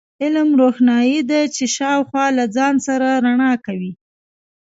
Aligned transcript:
علم، 0.23 0.49
روښنایي 0.61 1.19
ده 1.29 1.41
چې 1.55 1.63
شاوخوا 1.75 2.25
له 2.37 2.45
ځان 2.55 2.75
سره 2.87 3.07
رڼا 3.25 3.53
کوي. 3.65 3.91